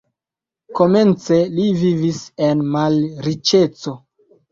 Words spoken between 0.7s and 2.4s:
Komence li vivis